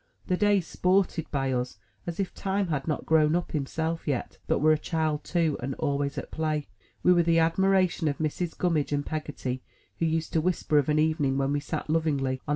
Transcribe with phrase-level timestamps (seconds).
[0.25, 4.57] The days sported by us, as if Time had not grown up himself yet, but
[4.57, 6.69] were a child too, and always at play.
[7.03, 8.57] We were the admiration of Mrs.
[8.57, 9.61] Gummidge and Peggotty,
[9.99, 12.49] who used to whisper of an evening when we sat, lovingly, on.